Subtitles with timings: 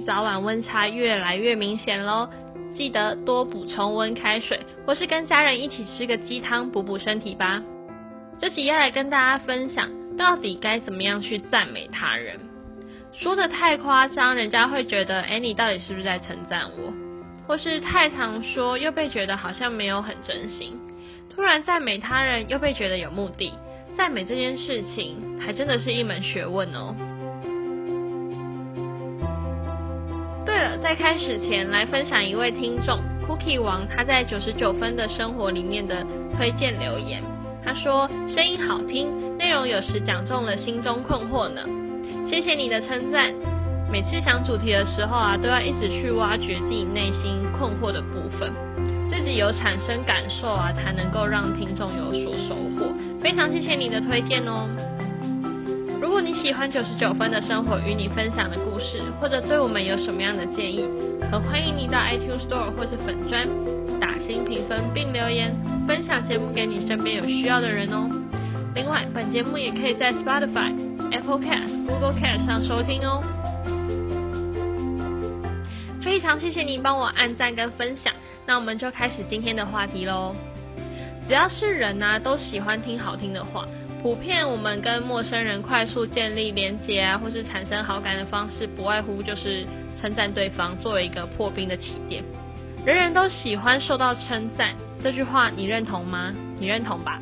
[0.00, 2.28] 早晚温差越来越明显喽，
[2.74, 7.62] 记得多补充温开水，或是跟家人一起吃个鸡汤补补身体吧。
[8.40, 12.38] 这集要来跟大家分享，到底该怎么样去赞美他人。
[13.12, 16.92] 说的太夸张，人家会觉得，哎，你到底是不是在称赞我？
[17.46, 20.78] 或是太常说，又被觉得好像没有很真心。
[21.34, 23.52] 突然赞美他人，又被觉得有目的。
[23.96, 26.96] 赞美这件事情，还真的是一门学问哦。
[30.82, 36.04] 在开始前来分享一位听众 Cookie 王他在九十九分的生活里面的
[36.36, 37.22] 推荐留言。
[37.64, 41.62] 他说声音好听，内容有时讲中了心中困惑呢。
[42.28, 43.32] 谢谢你的称赞。
[43.92, 48.52] 每次想主题的时候啊，都要一直去挖掘自己内心困惑的部分。
[49.08, 52.92] 自己有产生感受啊，才能够让听众有所收获。
[53.20, 54.66] 非常谢谢你的推荐哦。
[56.02, 60.84] 如果你喜欢九十九分的生活与你分享的故事，或者对我们有什么样的建议，
[61.30, 63.46] 很欢迎你到 iTunes Store 或是粉专
[64.00, 65.54] 打新评分并留言，
[65.86, 68.10] 分享节目给你身边有需要的人哦。
[68.74, 70.74] 另外，本节目也可以在 Spotify、
[71.12, 73.22] Apple Cast、Google Cast 上收听哦。
[76.02, 78.12] 非常谢谢你帮我按赞跟分享。
[78.44, 80.34] 那我们就开始今天的话题喽。
[81.28, 83.64] 只要是人呢，都喜欢听好听的话。
[84.02, 89.64] 普遍我们跟陌生人快速建立连接啊，或是产生好感的方式，不外乎就是
[90.00, 92.24] 称赞对方，作为一个破冰的起点。
[92.84, 96.34] 人人都喜欢受到称赞，这句话你认同吗？
[96.58, 97.20] 你认同吧？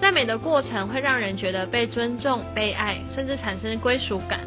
[0.00, 4.40] 赞美的过程会让人觉得被尊重、被爱，甚至产生归属感，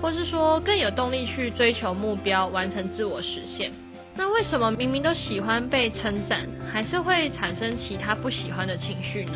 [0.00, 3.70] 或是说更有动力去追求目标，完成自我实现。
[4.14, 6.40] 那为什么明明都喜欢被称赞，
[6.72, 9.34] 还是会产生其他不喜欢的情绪呢？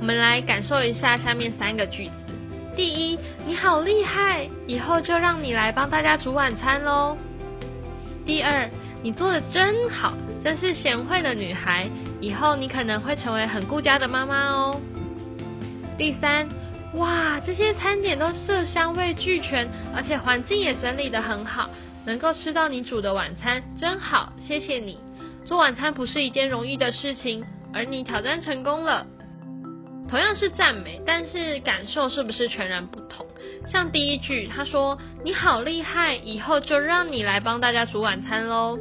[0.00, 2.12] 我们来感受一下下面三个句子。
[2.76, 7.16] 第一，你好厉害，以后就让你来帮大家煮晚餐喽。
[8.24, 8.68] 第二，
[9.02, 10.12] 你做的真好，
[10.44, 11.88] 真是贤惠的女孩，
[12.20, 14.80] 以后你可能会成为很顾家的妈妈哦。
[15.96, 16.48] 第三，
[16.94, 21.68] 哇，这些餐点都色香味俱全，而且环境也整理得很好。
[22.04, 24.98] 能够吃到你煮的晚餐真好，谢谢你。
[25.44, 27.44] 做晚餐不是一件容易的事情，
[27.74, 29.04] 而你挑战成功了。
[30.08, 33.26] 同样是赞美，但是感受是不是全然不同？
[33.66, 38.78] 像第一句，他说你好厉害，以后就让你来帮大家煮晚餐喽。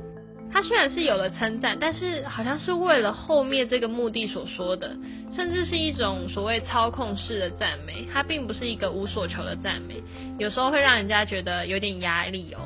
[0.49, 4.95] 他虽然是有了称赞，但是好像是为了后面这个目的所说的，
[5.35, 8.07] 甚至是一种所谓操控式的赞美。
[8.13, 10.01] 它并不是一个无所求的赞美，
[10.39, 12.61] 有时候会让人家觉得有点压力哦。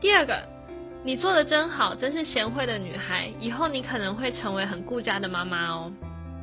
[0.00, 0.42] 第二个，
[1.04, 5.92] 你做的真好，真是贤惠的女孩，以后你可能会成为很顾家的妈妈哦。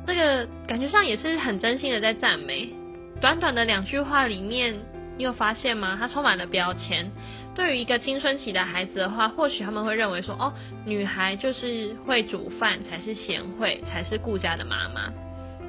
[0.08, 2.72] 这个感觉上也是很真心的在赞美。
[3.20, 4.74] 短短的两句话里面，
[5.18, 5.98] 你有发现吗？
[6.00, 7.06] 它充满了标签。
[7.54, 10.50] 对于一个青春期的孩子的话，或许他们会认为说，哦，
[10.86, 15.12] 女孩就是会煮饭才是贤惠，才是顾家的妈妈。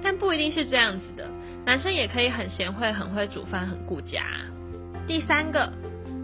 [0.02, 1.30] 但不一定是这样子的，
[1.66, 4.24] 男生也可以很贤惠，很会煮饭，很顾家。
[5.06, 5.70] 第三个。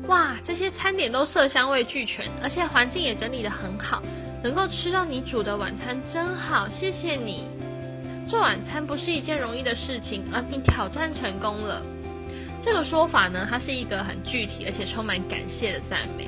[0.08, 4.02] 哇，这些餐点都色香味俱全，而且环境也整理得很好，
[4.42, 7.44] 能够吃到你煮的晚餐真好，谢谢你。
[8.28, 11.82] 做晚餐不是一件容易的事情，而你挑战成功了。
[12.64, 16.28] 这个说法呢，它是一个很具体而且充满感谢的赞美。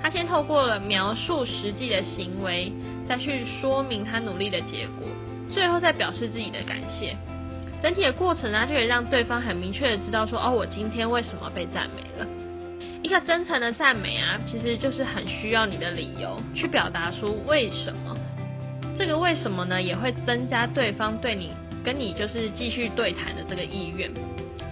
[0.00, 2.72] 他先透过了描述实际的行为，
[3.08, 5.08] 再去说明他努力的结果，
[5.50, 7.16] 最后再表示自己的感谢。
[7.82, 12.28] 整体的过程呢，就可以让对方很明确的知道说，哦，我今天为什么被赞美了。
[13.02, 18.14] 一个真诚的赞美啊，其实就是很需要你的理由去表达出为什么。
[18.98, 21.52] 这个为什么呢，也会增加对方对你
[21.84, 24.10] 跟你就是继续对谈的这个意愿，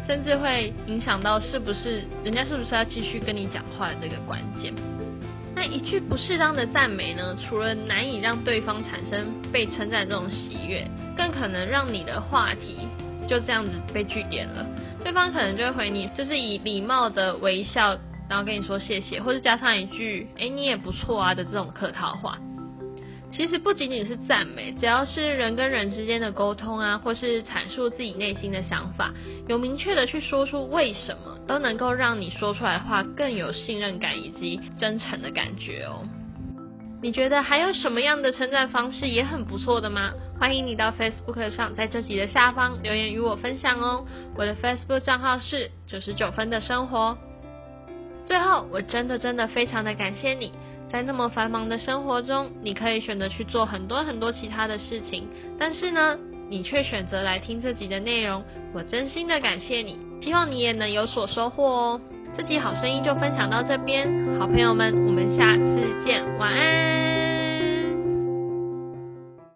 [0.05, 4.75] 甚至会影响到是不是人家是不是要继续跟你讲话的这个关键。
[5.55, 10.85] 那一句不适当的赞美呢，除了难以让对方产生被称赞这种喜悦，
[11.17, 12.89] 更可能让你的话题
[13.29, 14.67] 就这样子被拒点了。
[15.05, 17.97] 对方可能就会回你，就是以礼貌的微笑。
[18.29, 22.37] 然后跟你说谢谢，或者加上一句“哎，你也不错啊”的这种客套话，
[23.37, 29.13] 其实不仅仅是赞美，只要是人跟人之间的沟通啊，或是阐述自己内心的想法，
[29.47, 36.03] 有明确的去说出为什么，都能够让你说出来的话更有信任感以及真诚的感觉哦。
[37.03, 40.15] 你觉得还有什么样的称赞方式也很不错的吗？
[40.41, 44.07] 欢迎你到 Facebook 上，在这集的下方留言与我分享哦。
[44.35, 47.19] 我的 Facebook 账号是九十九分的生活。
[48.25, 50.53] 最后，我真的真的非常的感谢你，
[50.91, 55.29] 在那么繁忙的生活中，你可以选择去做很多很多其他的事情，
[55.59, 56.19] 但是呢，
[56.49, 58.43] 你却选择来听这集的内容，
[58.73, 62.01] 我真心的感谢你，希望你也能有所收获哦。
[62.37, 67.16] 这集好声音就分享到这边，好朋友们，我们下次见，晚安。